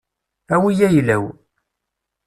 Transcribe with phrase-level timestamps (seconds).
[0.53, 1.23] Awi ayla-w.